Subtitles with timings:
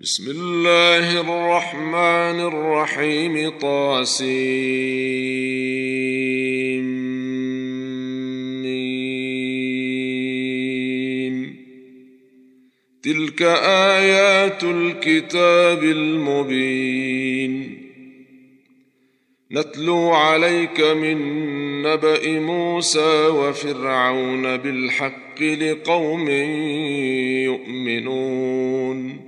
[0.00, 4.28] بسم الله الرحمن الرحيم طاسين
[13.02, 13.42] تلك
[13.92, 17.82] آيات الكتاب المبين.
[19.52, 21.18] نتلو عليك من
[21.82, 26.28] نبأ موسى وفرعون بالحق لقوم
[27.44, 29.27] يؤمنون.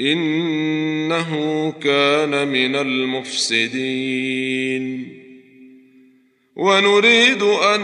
[0.00, 4.42] إنه كان من المفسدين.
[6.56, 7.80] ونريد أن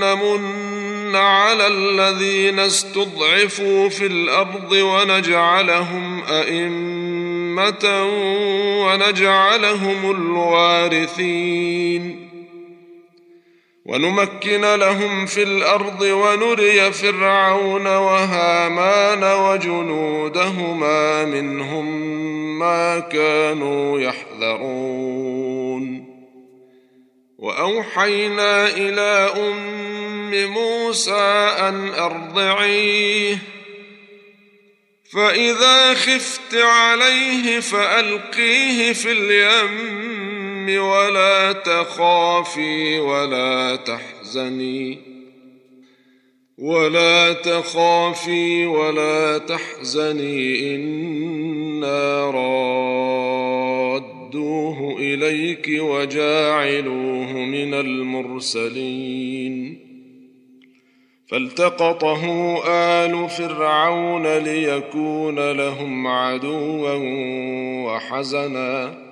[0.00, 8.04] نمن على الذين استضعفوا في الأرض ونجعلهم أئمة
[8.86, 12.31] ونجعلهم الوارثين.
[13.84, 22.18] ونمكن لهم في الأرض ونري فرعون وهامان وجنودهما منهم
[22.58, 25.82] ما كانوا يحذرون.
[27.38, 33.38] وأوحينا إلى أم موسى أن أرضعيه
[35.12, 40.21] فإذا خفت عليه فألقيه في اليم.
[40.70, 44.98] ولا تخافي ولا تحزني.
[46.58, 50.76] ولا تخافي ولا تحزني.
[50.76, 59.78] إنا رادوه إليك وجاعلوه من المرسلين.
[61.30, 66.94] فالتقطه آل فرعون ليكون لهم عدوا
[67.86, 69.11] وحزنا.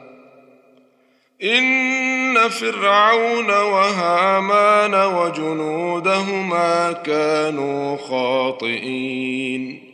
[1.42, 9.90] إن فرعون وهامان وجنودهما كانوا خاطئين.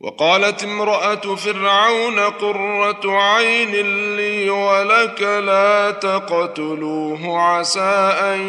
[0.00, 3.70] وقالت امرأة فرعون قرة عين
[4.16, 8.40] لي ولك لا تقتلوه عسى أن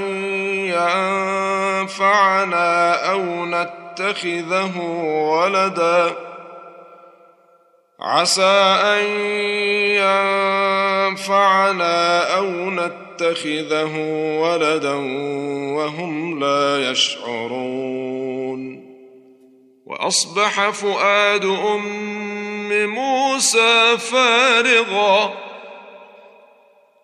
[1.83, 4.77] ينفعنا أو نتخذه
[5.31, 6.32] ولدا.
[8.03, 9.05] عسى أن
[11.11, 13.97] ينفعنا أو نتخذه
[14.39, 14.95] ولدا
[15.75, 18.83] وهم لا يشعرون.
[19.85, 25.52] وأصبح فؤاد أم موسى فارغا.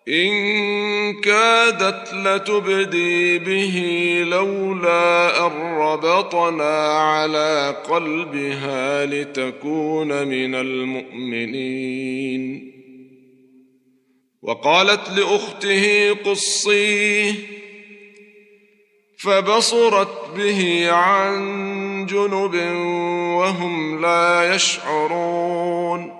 [0.08, 3.76] إن كادت لتبدي به
[4.26, 12.00] لولا أن ربطنا على قلبها لتكون من المؤمنين.
[14.42, 17.34] وقالت لأخته قصيه
[19.18, 22.54] فبصرت به عن جنب
[23.36, 26.19] وهم لا يشعرون.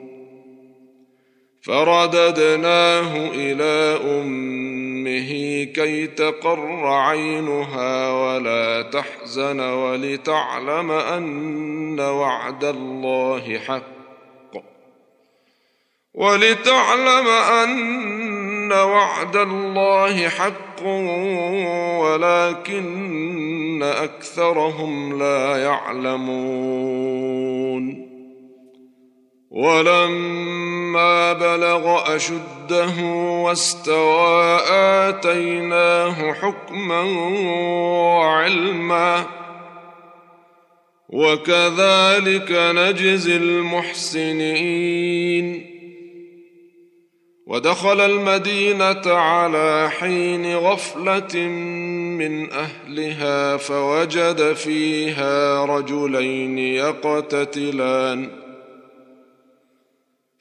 [1.61, 13.83] فرددناه إلى أمه كي تقر عينها ولا تحزن ولتعلم أن وعد الله حق.
[16.13, 20.85] ولتعلم أن وعد الله حق
[22.01, 26.91] ولكن أكثرهم لا يعلمون.
[29.51, 33.03] ولما بلغ أشده
[33.43, 37.01] واستوى آتيناه حكما
[38.19, 39.25] وعلما
[41.09, 44.91] وكذلك نجزي المحسنين.
[47.47, 51.47] ودخل المدينة على حين غفلة
[52.17, 58.40] من أهلها فوجد فيها رجلين يقتتلان.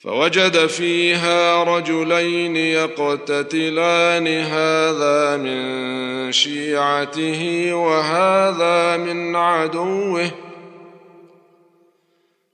[0.05, 10.31] فوجد فيها رجلين يقتتلان هذا من شيعته وهذا من عدوه.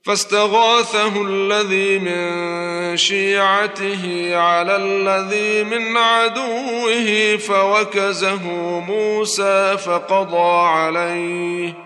[0.03, 8.43] فاستغاثه الذي من شيعته على الذي من عدوه فوكزه
[8.81, 11.86] موسى فقضى عليه.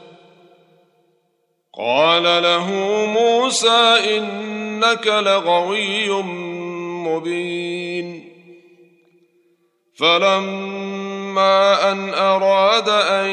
[1.81, 2.71] قال له
[3.05, 6.23] موسى إنك لغوي
[7.07, 8.31] مبين.
[9.99, 13.29] فلما أن أراد أن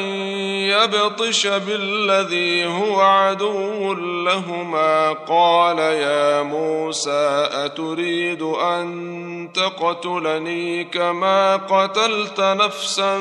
[0.69, 13.19] يبطش بالذي هو عدو لهما قال يا موسى أتريد أن تقتلني كما قتلت نفسا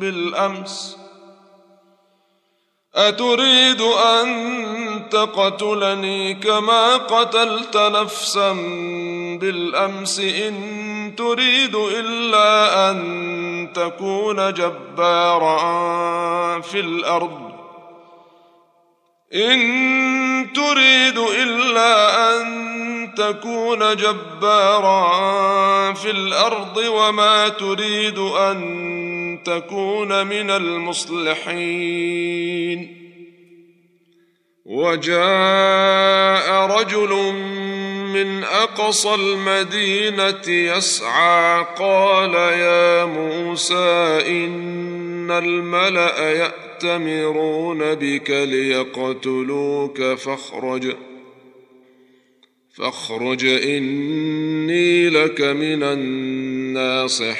[0.00, 0.97] بالأمس؟
[2.98, 4.28] أتريد أن
[5.10, 8.52] تقتلني كما قتلت نفسا
[9.40, 15.60] بالأمس إن تريد إلا أن تكون جبارا
[16.60, 17.52] في الأرض.
[19.34, 19.58] إن
[20.52, 22.77] تريد إلا أن
[23.18, 25.02] تكون جبارا
[25.92, 31.98] في الأرض وما تريد أن تكون من المصلحين.
[34.66, 37.32] وجاء رجل
[38.12, 51.07] من أقصى المدينة يسعى قال يا موسى إن الملأ يأتمرون بك ليقتلوك فاخرج.
[52.78, 57.38] فاخرج إني لك من الناصحين.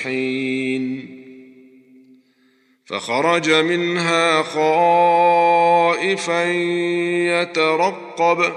[2.86, 6.44] فخرج منها خائفا
[7.42, 8.52] يترقب.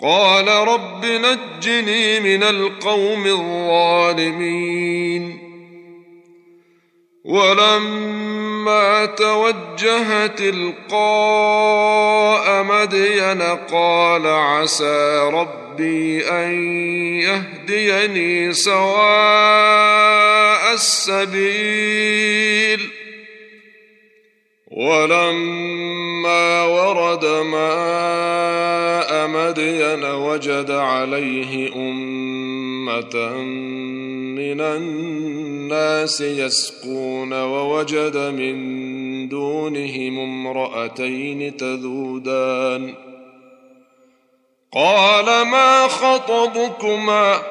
[0.00, 5.38] قال رب نجني من القوم الظالمين.
[7.24, 8.51] ولما
[9.16, 11.02] توجه تلقاء
[12.62, 13.42] مدين
[13.72, 16.50] قال عسى ربي أن
[17.20, 19.82] يهديني سواء
[20.74, 22.22] السبيل
[24.72, 33.32] ولما ورد ماء مدين وجد عليه أمة
[34.36, 42.94] من الناس يسقون ووجد من دونهم امرأتين تذودان.
[44.74, 47.42] قال ما خطبكما؟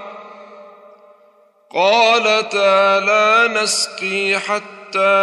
[1.73, 4.80] قالتا لا نسقي حتى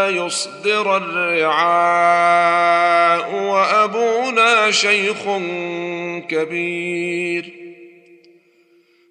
[0.08, 1.58] يصدر الرعاء
[3.34, 5.38] وأبونا شيخ
[6.28, 7.52] كبير.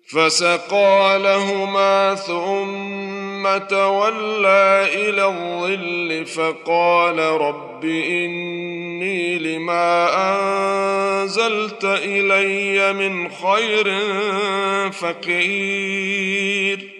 [0.08, 10.10] فسقى لهما ثم تولى إلى الظل فقال رب إني لما
[11.24, 14.00] أنزلت إلي من خير
[14.92, 16.97] فقير.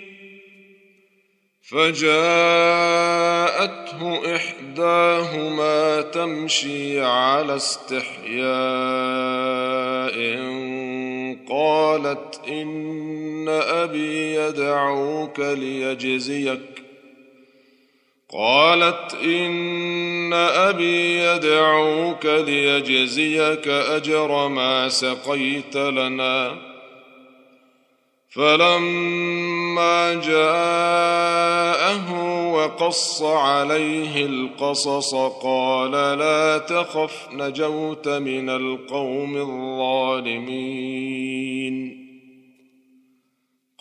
[1.72, 2.02] فجاءته
[4.36, 8.48] إحداهما تمشي على استحياء
[11.50, 16.84] قالت إن أبي يدعوك ليجزيك.
[18.34, 26.58] قالت إن أبي يدعوك ليجزيك أجر ما سقيت لنا.
[28.30, 29.57] فلما
[30.22, 32.14] جاءه
[32.54, 40.58] وقص عليه القصص قال لا تخف نجوت من القوم الظالمين.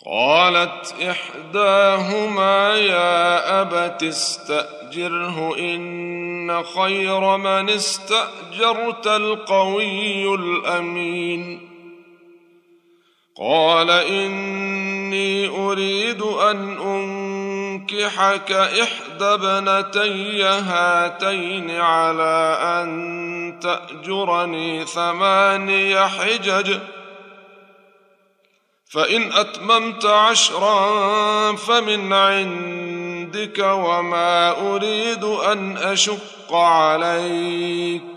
[0.05, 11.69] قالت إحداهما يا أبت استأذن فاستاجره إن خير من استأجرت القوي الأمين.
[13.39, 26.77] قال إني أريد أن أنكحك إحدى ابنتي هاتين على أن تأجرني ثماني حجج.
[28.93, 38.16] فإن أتممت عشرا فمن عندك وما أريد أن أشق عليك.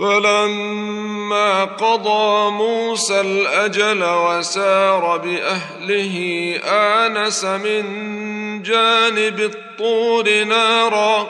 [0.00, 6.16] فلما قضى موسى الأجل وسار بأهله
[6.64, 7.82] آنس من
[8.62, 11.28] جانب الطور نارا.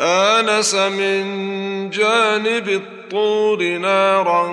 [0.00, 1.24] آنس من
[1.90, 4.48] جانب الطور نارا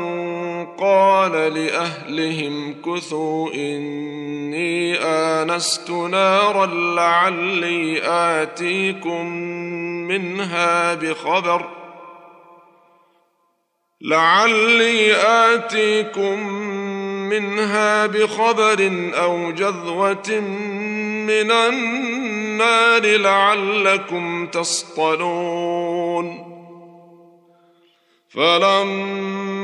[0.80, 9.26] قال لأهلهم كثوا إني آنست نارا لعلي آتيكم
[10.08, 11.81] منها بخبر.
[14.02, 16.48] لعلي آتيكم
[17.30, 20.40] منها بخبر أو جذوة
[21.28, 26.52] من النار لعلكم تصطلون.
[28.30, 29.64] فلما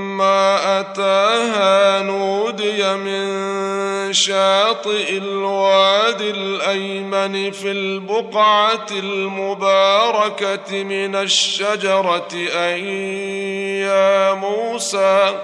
[0.80, 3.77] أتاها نودي من
[4.12, 15.40] شاطئ الوادي الأيمن في البقعة المباركة من الشجرة اي يا موسى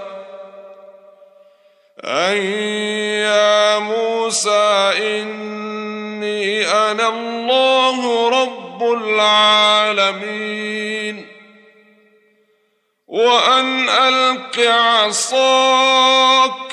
[2.04, 2.46] أي
[3.20, 10.54] يا موسى إني أنا الله رب العالمين.
[13.08, 16.73] وأن ألق عصاك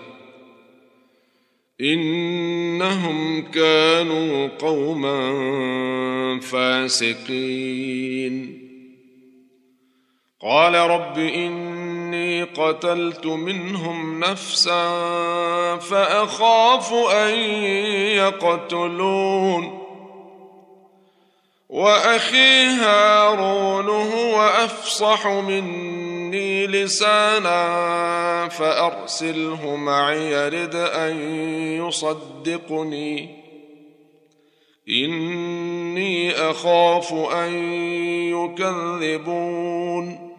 [1.81, 5.19] إنهم كانوا قوما
[6.39, 7.91] فاسقين.
[10.41, 14.87] قال رب إني قتلت منهم نفسا
[15.77, 17.33] فأخاف أن
[18.17, 19.81] يقتلون.
[21.69, 26.00] وأخي هارون هو أفصح مني.
[26.67, 31.17] لسانا فأرسله معي يرد أن
[31.87, 33.41] يصدقني.
[34.89, 37.53] إني أخاف أن
[38.33, 40.31] يكذبون.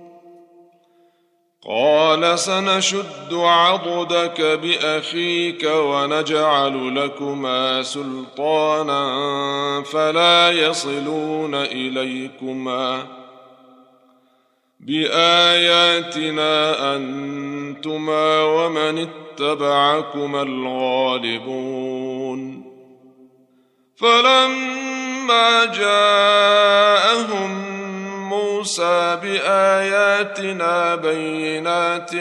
[1.68, 9.02] قال سنشد عضدك بأخيك ونجعل لكما سلطانا
[9.82, 13.21] فلا يصلون إليكما.
[14.82, 16.52] بآياتنا
[16.96, 21.92] أنتما ومن اتبعكما الغالبون.
[23.96, 27.52] فلما جاءهم
[28.28, 32.14] موسى بآياتنا بينات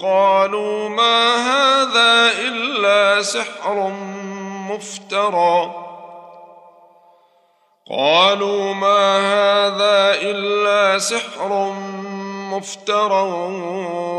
[0.00, 3.92] قالوا ما هذا إلا سحر
[4.70, 5.87] مفترى.
[7.90, 11.72] قالوا ما هذا إلا سحر
[12.52, 13.22] مفترى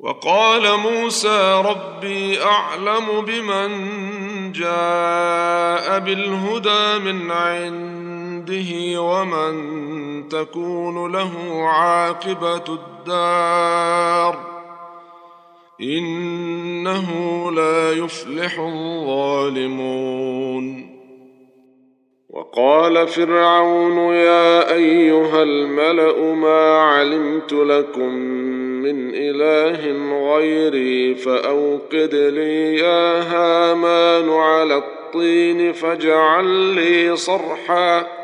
[0.00, 3.72] وقال موسى ربي أعلم بمن
[4.52, 7.30] جاء بالهدى من
[8.44, 14.38] عنده ومن تكون له عاقبة الدار
[15.80, 17.10] إنه
[17.52, 20.14] لا يفلح الظالمون.
[22.30, 28.14] وقال فرعون يا أيها الملأ ما علمت لكم
[28.82, 29.80] من إله
[30.34, 38.23] غيري فأوقد لي يا هامان على الطين فاجعل لي صرحا.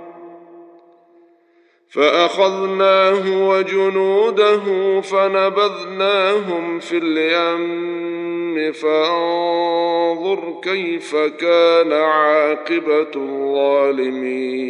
[1.91, 4.61] فأخذناه وجنوده
[5.01, 14.61] فنبذناهم في اليم فانظر كيف كان عاقبة الظالمين.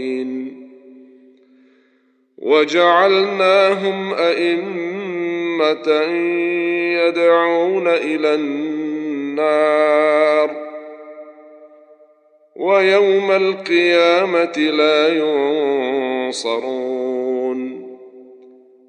[2.37, 5.91] وجعلناهم أئمة
[7.07, 9.91] يدعون إلى النار.
[12.55, 17.10] ويوم القيامة لا ينصرون.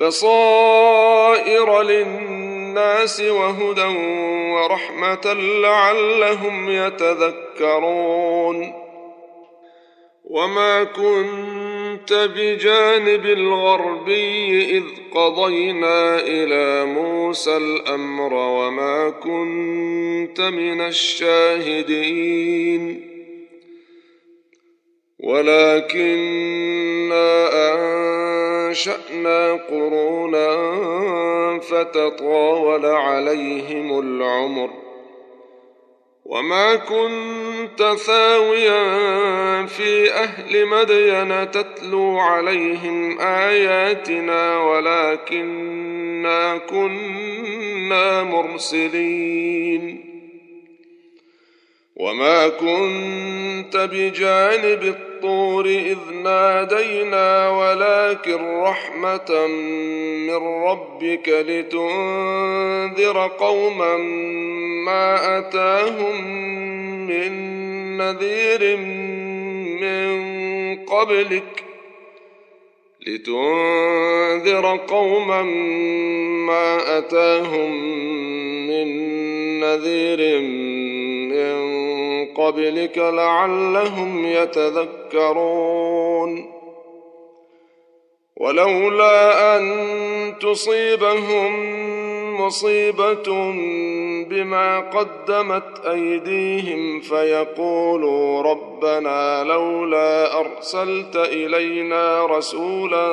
[0.00, 3.96] بصائر للناس وهدى
[4.52, 8.72] ورحمة لعلهم يتذكرون.
[10.24, 22.36] وما كنت بجانب الغربي إذ قضينا إلى موسى الأمر وما كنت من الشاهدين.
[25.20, 27.16] ولكنا
[28.68, 30.48] أنشأنا قرونا
[31.60, 34.70] فتطاول عليهم العمر
[36.24, 38.86] وما كنت ثاويا
[39.66, 50.06] في أهل مدين تتلو عليهم اياتنا ولكنا كنا مرسلين
[51.96, 59.46] وما كنت بجانب الطور إذ نادينا ولكن رحمة
[60.26, 63.96] من ربك لتنذر قوما
[64.86, 66.30] ما أتاهم
[67.06, 67.32] من
[67.96, 68.76] نذير
[69.80, 70.06] من
[70.84, 71.64] قبلك
[73.06, 75.42] لتنذر قوما
[76.46, 77.70] ما أتاهم
[78.68, 78.88] من
[79.60, 81.75] نذير من
[82.36, 85.76] قبلك لعلهم يتذكرون.
[88.36, 89.64] ولولا أن
[90.40, 91.76] تصيبهم
[92.40, 93.52] مصيبة
[94.28, 103.06] بما قدمت أيديهم فيقولوا ربنا لولا أرسلت إلينا رسولا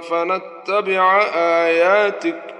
[0.00, 2.59] فنتبع آياتك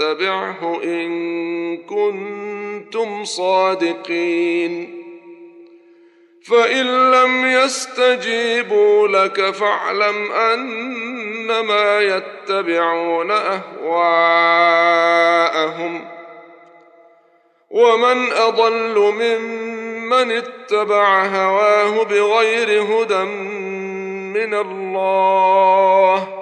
[0.00, 5.02] أتبعه إن كنتم صادقين.
[6.50, 14.62] فإن لم يستجيبوا لك فاعلم أنما يتبعون أهواءهم.
[17.70, 23.24] ومن أضل ممن اتبع هواه بغير هدى
[24.34, 26.41] من الله.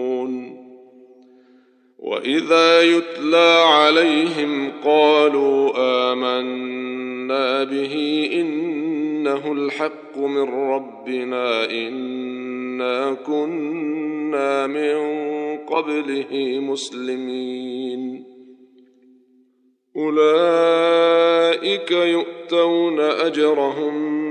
[2.01, 5.71] واذا يتلى عليهم قالوا
[6.13, 14.97] امنا به انه الحق من ربنا انا كنا من
[15.57, 18.25] قبله مسلمين
[19.95, 24.30] اولئك يؤتون اجرهم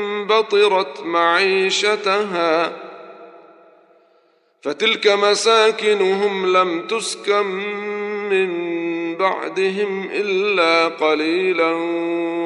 [0.27, 2.77] بطرت معيشتها.
[4.61, 7.45] فتلك مساكنهم لم تسكن
[8.29, 8.71] من
[9.15, 11.71] بعدهم إلا قليلا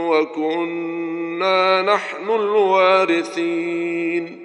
[0.10, 4.45] وكنا نحن الوارثين.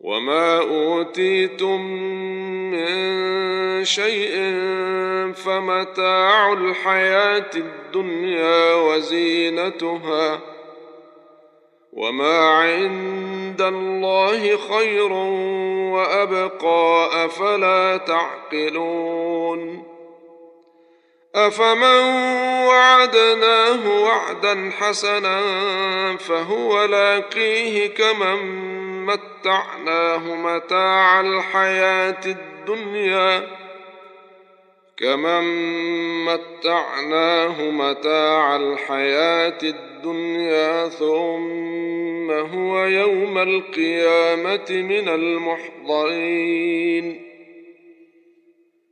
[0.00, 1.80] وما اوتيتم
[2.70, 4.32] من شيء
[5.32, 10.40] فمتاع الحياة الدنيا وزينتها
[11.92, 15.12] وما عند الله خير
[15.92, 19.84] وابقى افلا تعقلون
[21.34, 22.00] افمن
[22.66, 25.40] وعدناه وعدا حسنا
[26.16, 33.48] فهو لاقيه كمن متعناه متاع الحياة الدنيا.
[34.96, 35.44] كمن
[36.24, 46.48] متعناه متاع الحياة الدنيا ثم هو يوم القيامة من المحضرين.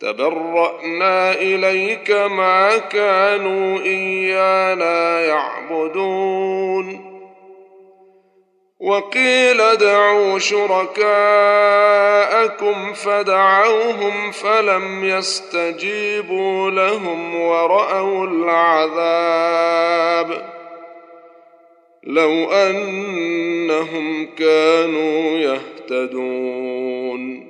[0.00, 7.10] تبرأنا إليك ما كانوا إيانا يعبدون.
[8.80, 11.02] وقيل ادعوا شركاءكم
[12.92, 19.40] فدعوهم فلم يستجيبوا لهم ورأوا العذاب.
[22.04, 27.49] لو أنهم كانوا يهتدون.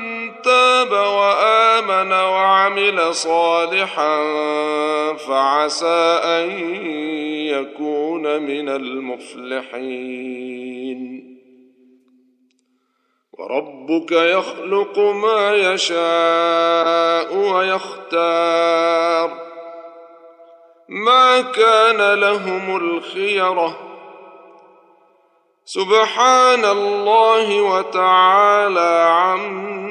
[2.01, 4.23] وامن وعمل صالحا
[5.13, 6.51] فعسى أن
[7.47, 9.81] يكون من المفلحين.
[13.33, 19.31] وربك يخلق ما يشاء ويختار.
[20.89, 23.77] ما كان لهم الخيرة.
[25.65, 29.90] سبحان الله وتعالى عما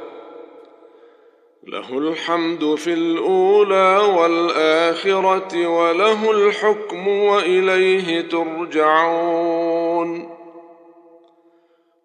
[1.67, 9.69] له الحمد في الأولى والآخرة وله الحكم وإليه ترجعون.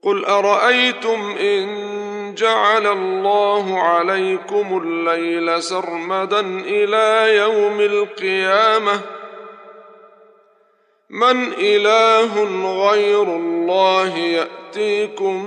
[0.03, 1.66] قل أرأيتم إن
[2.35, 9.01] جعل الله عليكم الليل سرمدا إلى يوم القيامة؟
[11.11, 12.45] من إله
[12.90, 15.47] غير الله يأتيكم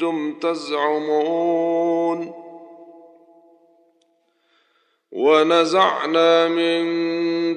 [0.00, 2.32] كنتم تزعمون
[5.12, 6.82] ونزعنا من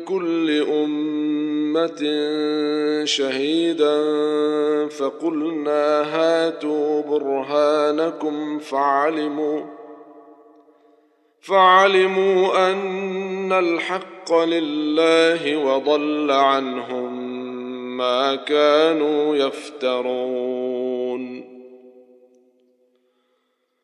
[0.06, 2.02] كل أمة
[3.06, 3.98] شهيدا
[4.88, 9.62] فقلنا هاتوا برهانكم فعلموا
[11.42, 17.34] فعلموا أن الحق لله وضل عنهم
[17.98, 20.63] ما كانوا يفترون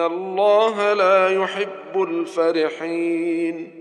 [0.00, 3.80] الله لا يحب الفرحين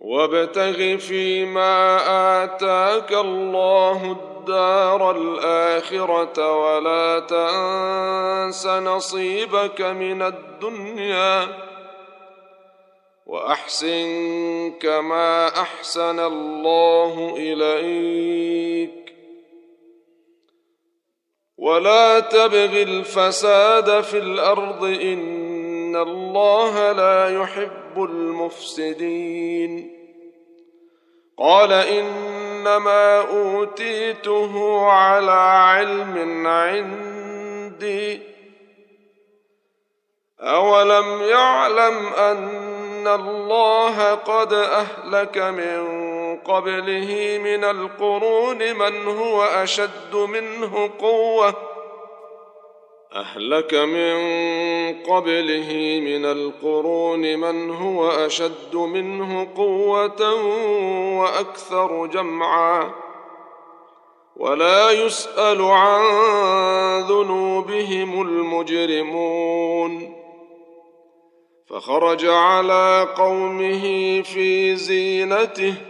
[0.00, 1.96] وابتغ فيما
[2.44, 11.48] اتاك الله الدار الاخره ولا تنس نصيبك من الدنيا
[13.26, 18.99] واحسن كما احسن الله اليك
[21.60, 29.96] ولا تبغ الفساد في الأرض ان الله لا يحب المفسدين
[31.38, 38.20] قال انما اوتيته على علم عندي
[40.40, 46.09] اولم يعلم ان الله قد اهلك من
[46.44, 51.54] قبله من القرون من هو أشد منه قوة.
[53.16, 54.14] أهلك من
[55.02, 60.34] قبله من القرون من هو أشد منه قوة
[61.20, 62.90] وأكثر جمعا.
[64.36, 66.02] ولا يسأل عن
[67.00, 70.16] ذنوبهم المجرمون.
[71.70, 73.82] فخرج على قومه
[74.22, 75.89] في زينته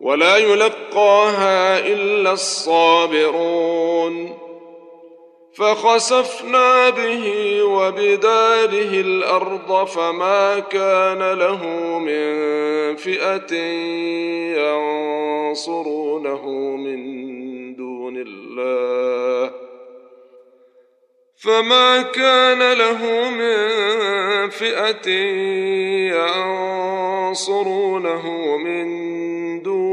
[0.00, 4.38] ولا يلقاها إلا الصابرون.
[5.54, 11.66] فخسفنا به وبداره الأرض فما كان له
[11.98, 13.54] من فئة
[15.50, 17.00] ينصرونه من
[17.76, 19.50] دون الله.
[21.44, 23.60] فما كان له من
[24.50, 25.08] فئة
[27.30, 28.99] ينصرونه من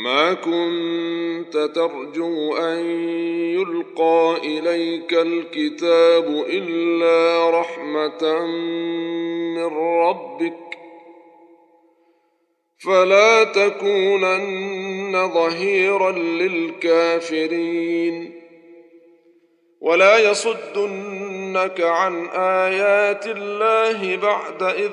[0.00, 2.84] وما كنت ترجو ان
[3.54, 8.46] يلقى اليك الكتاب الا رحمه
[9.54, 10.78] من ربك
[12.84, 17.60] فلا تكونن ظهيرا للكافرين
[19.80, 24.92] ولا يصدنك عن ايات الله بعد اذ